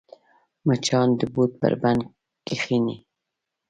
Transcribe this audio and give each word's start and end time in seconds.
مچان 0.67 1.07
د 1.19 1.21
بوټ 1.33 1.51
پر 1.61 1.73
بند 1.81 2.01
کښېني 2.45 2.95